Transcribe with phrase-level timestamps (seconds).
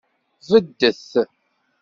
[0.49, 1.07] Beddet!